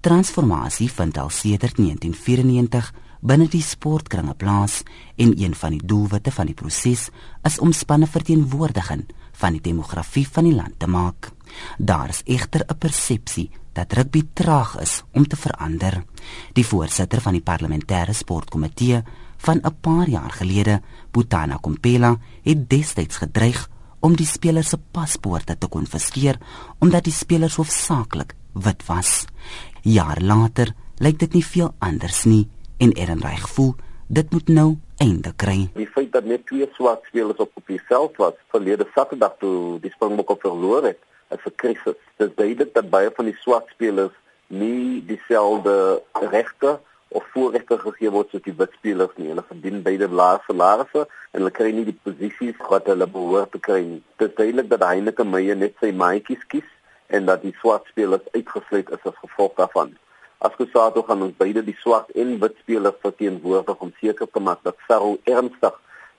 Transformasie 0.00 0.88
vind 0.88 1.18
al 1.20 1.28
sedert 1.28 1.76
1994 1.76 2.86
binne 3.20 3.50
die 3.52 3.60
sportkringe 3.60 4.32
plaas 4.32 4.78
en 5.20 5.34
een 5.36 5.52
van 5.54 5.74
die 5.76 5.82
doelwitte 5.84 6.32
van 6.32 6.48
die 6.48 6.56
proses 6.56 7.10
is 7.44 7.58
om 7.60 7.74
spanne 7.76 8.06
verteenwoordiging 8.08 9.02
van 9.42 9.58
die 9.58 9.60
demografie 9.60 10.24
van 10.24 10.48
die 10.48 10.54
land 10.56 10.78
te 10.80 10.88
maak. 10.88 11.28
Daar 11.76 12.08
is 12.08 12.22
egter 12.24 12.64
'n 12.64 12.78
persepsie 12.78 13.50
dat 13.72 13.92
rugby 13.92 14.22
traag 14.32 14.80
is 14.80 15.02
om 15.12 15.26
te 15.28 15.36
verander. 15.36 16.04
Die 16.52 16.66
voorsitter 16.66 17.20
van 17.20 17.32
die 17.32 17.44
parlementêre 17.44 18.12
sportkomitee 18.12 19.02
van 19.36 19.60
'n 19.62 19.76
paar 19.80 20.08
jaar 20.08 20.30
gelede, 20.30 20.80
Butana 21.10 21.58
Kompela, 21.60 22.16
het 22.42 22.70
destyds 22.70 23.16
gedreig 23.16 23.68
om 24.00 24.16
die 24.16 24.28
spelers 24.28 24.72
se 24.72 24.78
paspoorte 24.92 25.56
te 25.58 25.68
konfiskeer 25.68 26.38
omdat 26.80 27.04
die 27.04 27.14
spelers 27.14 27.56
hoofsaaklik 27.60 28.34
wit 28.52 28.84
was. 28.88 29.26
Jaar 29.82 30.20
later 30.20 30.74
lyk 31.00 31.18
dit 31.18 31.36
nie 31.38 31.44
veel 31.44 31.74
anders 31.78 32.24
nie 32.24 32.48
en 32.80 32.92
Ehrenreich 32.92 33.48
voel 33.54 33.74
dit 34.10 34.32
moet 34.34 34.48
nou 34.48 34.68
einde 35.00 35.32
kry. 35.36 35.68
Die 35.76 35.86
feit 35.86 36.10
dat 36.12 36.26
net 36.26 36.46
twee 36.48 36.66
swart 36.74 37.04
spelers 37.08 37.38
op 37.38 37.52
die 37.70 37.80
veld 37.88 38.16
was 38.18 38.34
verlede 38.52 38.88
Saterdag 38.94 39.36
toe 39.38 39.78
die 39.84 39.92
Springbokke 39.94 40.36
verloor 40.42 40.88
het, 40.90 40.98
is 41.30 41.44
'n 41.46 41.54
krisis. 41.56 41.98
Dit 42.18 42.36
duidelik 42.36 42.74
dat 42.74 42.90
baie 42.90 43.10
van 43.14 43.24
die 43.24 43.36
swart 43.40 43.68
spelers 43.68 44.16
nie 44.48 45.04
dieselfde 45.06 46.02
regte 46.12 46.80
of 47.10 47.24
voorregte 47.34 47.78
gegee 47.78 48.10
word 48.14 48.30
soos 48.30 48.44
die 48.44 48.54
wit 48.58 48.74
spelers 48.78 49.14
nie. 49.18 49.30
Hulle 49.32 49.44
verdien 49.48 49.80
beide 49.86 50.08
lae 50.20 50.38
salarisse 50.46 51.06
en 51.06 51.40
hulle 51.40 51.52
kry 51.54 51.70
nie 51.74 51.86
die 51.88 51.96
posisies 52.04 52.60
wat 52.70 52.86
hulle 52.90 53.08
behoort 53.10 53.50
te 53.54 53.62
kry 53.66 53.80
nie. 53.86 54.02
Dit 54.22 54.30
is 54.30 54.36
duidelik 54.38 54.70
dat 54.70 54.86
Heineken 54.86 55.30
Meyer 55.30 55.58
net 55.58 55.74
sy 55.82 55.90
maatjies 56.02 56.44
kies 56.52 56.68
en 57.10 57.26
dat 57.26 57.42
die 57.42 57.54
swart 57.58 57.90
spelers 57.90 58.30
uitgesluit 58.36 58.94
is 58.94 59.10
as 59.10 59.18
gevolg 59.24 59.58
daarvan. 59.58 59.96
As 60.40 60.54
Kusado 60.56 61.02
gaan 61.08 61.26
ons 61.26 61.36
beide 61.36 61.64
die 61.66 61.76
swart 61.82 62.14
en 62.14 62.38
wit 62.40 62.56
spelers 62.62 63.02
verteenwoordig 63.02 63.82
om 63.86 63.92
seker 64.00 64.30
te 64.30 64.40
maak 64.40 64.62
dat 64.64 64.78
Ferro 64.86 65.16
ernstig 65.28 65.76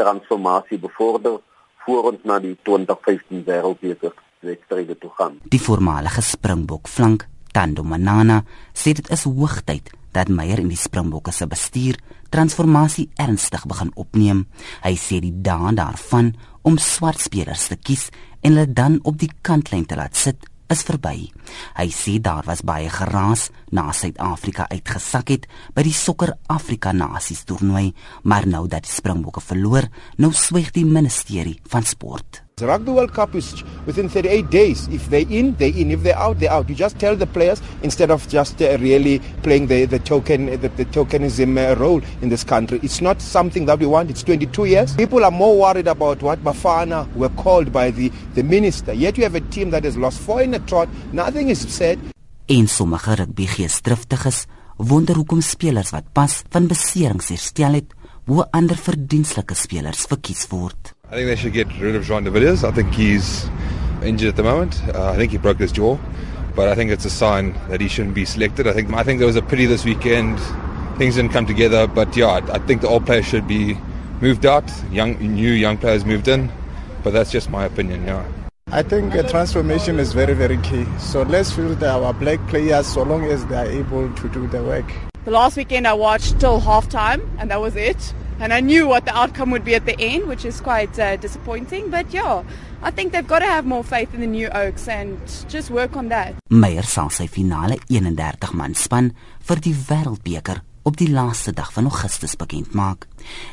transformasie 0.00 0.80
bevorder 0.82 1.38
voor 1.86 2.10
ons 2.12 2.26
na 2.28 2.38
die 2.42 2.56
2015 2.66 3.46
wêreldbeker 3.46 4.12
wedstryde 4.42 4.98
toe 4.98 5.10
gaan. 5.16 5.38
Die 5.54 5.62
voormalige 5.62 6.22
Springbok 6.22 6.90
flank 6.90 7.28
Tando 7.52 7.84
Manana 7.86 8.42
sê 8.74 8.96
dit 8.96 9.08
is 9.14 9.24
hoogtyd 9.28 9.92
dat 10.12 10.30
Meyer 10.32 10.60
in 10.62 10.70
die 10.72 10.78
Springbokke 10.80 11.32
se 11.32 11.46
bestuur 11.48 11.98
transformasie 12.32 13.10
ernstig 13.20 13.66
begin 13.68 13.92
opneem. 13.94 14.46
Hy 14.84 14.94
sê 14.96 15.20
die 15.20 15.34
dae 15.44 15.74
daarvan 15.76 16.32
om 16.62 16.78
swart 16.78 17.20
spelers 17.20 17.68
te 17.68 17.76
kies 17.76 18.08
en 18.40 18.54
hulle 18.54 18.72
dan 18.72 19.00
op 19.08 19.18
die 19.20 19.30
kantlyn 19.44 19.86
te 19.86 19.98
laat 19.98 20.16
sit 20.16 20.48
is 20.72 20.84
verby. 20.88 21.28
Hy 21.76 21.88
sê 21.92 22.16
daar 22.22 22.46
was 22.48 22.64
baie 22.64 22.88
geraas 22.92 23.50
na 23.76 23.90
Suid-Afrika 23.92 24.68
uitgesak 24.72 25.34
het 25.34 25.48
by 25.76 25.84
die 25.84 25.96
Sokker 25.96 26.36
Afrika 26.52 26.94
Nasies 26.96 27.44
toernooi, 27.48 27.92
maar 28.24 28.48
nou 28.48 28.64
dat 28.68 28.88
die 28.88 28.94
Springbokke 28.94 29.44
verloor, 29.44 29.90
nou 30.16 30.32
swyg 30.32 30.72
die 30.72 30.88
ministerie 30.88 31.58
van 31.68 31.84
sport. 31.84 32.42
The 32.56 32.66
Rugby 32.66 32.92
World 32.92 33.14
Cup 33.14 33.34
is 33.34 33.64
within 33.86 34.10
38 34.10 34.50
days. 34.50 34.86
If 34.88 35.08
they're 35.08 35.26
in, 35.26 35.54
they're 35.54 35.74
in. 35.74 35.90
If 35.90 36.02
they're 36.02 36.18
out, 36.18 36.38
they're 36.38 36.52
out. 36.52 36.68
You 36.68 36.74
just 36.74 36.98
tell 36.98 37.16
the 37.16 37.26
players 37.26 37.62
instead 37.82 38.10
of 38.10 38.28
just 38.28 38.60
uh, 38.60 38.76
really 38.78 39.20
playing 39.42 39.68
the, 39.68 39.86
the 39.86 39.98
token 39.98 40.46
the, 40.46 40.68
the 40.68 40.84
tokenism 40.84 41.56
uh, 41.56 41.74
role 41.76 42.02
in 42.20 42.28
this 42.28 42.44
country. 42.44 42.78
It's 42.82 43.00
not 43.00 43.22
something 43.22 43.64
that 43.66 43.78
we 43.78 43.86
want. 43.86 44.10
It's 44.10 44.22
22 44.22 44.66
years. 44.66 44.94
People 44.96 45.24
are 45.24 45.30
more 45.30 45.58
worried 45.58 45.88
about 45.88 46.20
what 46.22 46.44
Bafana 46.44 47.10
were 47.14 47.30
called 47.30 47.72
by 47.72 47.90
the, 47.90 48.12
the 48.34 48.42
minister. 48.42 48.92
Yet 48.92 49.16
you 49.16 49.24
have 49.24 49.34
a 49.34 49.40
team 49.40 49.70
that 49.70 49.84
has 49.84 49.96
lost 49.96 50.20
four 50.20 50.42
in 50.42 50.52
a 50.52 50.58
trot. 50.58 50.90
Nothing 51.12 51.48
is 51.48 51.66
said. 51.74 51.98
En 52.46 52.68
sommige 52.68 53.14
rugbygeesdriftiges 53.14 54.44
wonder 54.76 55.16
hoekom 55.16 55.40
spelers 55.40 55.90
wat 55.90 56.12
pas 56.12 56.42
van 56.50 56.66
beserings 56.66 57.28
herstel 57.28 57.72
het, 57.72 57.94
hoe 58.26 58.44
ander 58.50 58.76
verdienstelike 58.76 59.54
spelers 59.54 60.04
verkies 60.10 60.46
word. 60.50 60.92
I 61.12 61.16
think 61.16 61.26
they 61.26 61.36
should 61.36 61.52
get 61.52 61.68
rid 61.78 61.94
of 61.94 62.04
Jean 62.04 62.24
de 62.24 62.30
Villiers. 62.30 62.64
I 62.64 62.70
think 62.70 62.94
he's 62.94 63.46
injured 64.02 64.30
at 64.30 64.36
the 64.36 64.42
moment. 64.42 64.82
Uh, 64.94 65.10
I 65.10 65.16
think 65.16 65.30
he 65.30 65.36
broke 65.36 65.58
his 65.58 65.70
jaw, 65.70 65.98
but 66.56 66.68
I 66.68 66.74
think 66.74 66.90
it's 66.90 67.04
a 67.04 67.10
sign 67.10 67.52
that 67.68 67.82
he 67.82 67.88
shouldn't 67.88 68.14
be 68.14 68.24
selected. 68.24 68.66
I 68.66 68.72
think 68.72 68.90
I 68.94 69.02
think 69.02 69.18
there 69.18 69.26
was 69.26 69.36
a 69.36 69.42
pity 69.42 69.66
this 69.66 69.84
weekend. 69.84 70.40
Things 70.96 71.16
didn't 71.16 71.30
come 71.30 71.44
together, 71.44 71.86
but 71.86 72.16
yeah, 72.16 72.28
I, 72.28 72.54
I 72.54 72.58
think 72.60 72.80
the 72.80 72.88
old 72.88 73.04
players 73.04 73.26
should 73.26 73.46
be 73.46 73.76
moved 74.22 74.46
out. 74.46 74.64
Young, 74.90 75.18
new 75.18 75.52
young 75.52 75.76
players 75.76 76.06
moved 76.06 76.28
in, 76.28 76.50
but 77.04 77.12
that's 77.12 77.30
just 77.30 77.50
my 77.50 77.66
opinion. 77.66 78.06
Yeah. 78.06 78.26
I 78.68 78.82
think 78.82 79.14
a 79.14 79.22
transformation 79.22 79.98
is 80.00 80.14
very, 80.14 80.32
very 80.32 80.56
key. 80.62 80.86
So 80.98 81.24
let's 81.24 81.52
field 81.52 81.84
our 81.84 82.14
black 82.14 82.40
players 82.48 82.86
so 82.86 83.02
long 83.02 83.26
as 83.26 83.44
they 83.48 83.56
are 83.56 83.66
able 83.66 84.10
to 84.14 84.28
do 84.30 84.46
the 84.46 84.62
work. 84.62 84.90
The 85.26 85.30
last 85.30 85.58
weekend 85.58 85.86
I 85.86 85.92
watched 85.92 86.40
till 86.40 86.58
half 86.58 86.88
time, 86.88 87.20
and 87.38 87.50
that 87.50 87.60
was 87.60 87.76
it. 87.76 88.14
And 88.42 88.52
I 88.52 88.60
knew 88.60 88.88
what 88.88 89.04
the 89.06 89.16
outcome 89.16 89.52
would 89.52 89.64
be 89.64 89.76
at 89.76 89.86
the 89.86 89.94
end, 90.00 90.26
which 90.26 90.44
is 90.44 90.60
quite 90.60 90.98
uh, 90.98 91.16
disappointing. 91.16 91.90
But 91.90 92.12
yeah, 92.12 92.42
I 92.82 92.90
think 92.90 93.12
they've 93.12 93.26
got 93.26 93.38
to 93.38 93.46
have 93.46 93.64
more 93.64 93.84
faith 93.84 94.12
in 94.14 94.20
the 94.20 94.26
new 94.26 94.48
Oaks 94.48 94.88
and 94.88 95.16
just 95.48 95.70
work 95.70 95.96
on 95.96 96.08
that. 96.08 96.34
Meyer 96.50 96.82
sal 96.82 97.10
sy 97.14 97.28
finale 97.30 97.78
31 97.88 98.56
man 98.58 98.74
span 98.74 99.12
vir 99.46 99.62
die 99.62 99.74
Wêreldbeker 99.74 100.62
op 100.82 100.98
die 100.98 101.08
laaste 101.12 101.54
dag 101.54 101.70
van 101.72 101.86
Augustus 101.86 102.34
bekend 102.34 102.74
maak. 102.74 103.06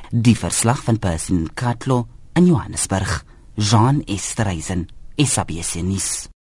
Die 0.10 0.36
verslag 0.36 0.82
van 0.88 0.98
Percy 0.98 1.38
Katlo 1.54 2.08
in 2.34 2.50
Johannesburg, 2.50 3.24
Jean 3.56 4.02
Estreisen, 4.08 4.88
SABC 5.18 5.84
nuus. 5.86 6.30